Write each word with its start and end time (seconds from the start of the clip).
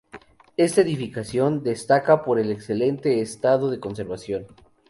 Esta 0.57 0.81
edificación 0.81 1.61
destaca 1.61 2.23
por 2.23 2.39
el 2.39 2.49
excelente 2.51 3.21
estado 3.21 3.69
de 3.69 3.79
conservación. 3.79 4.47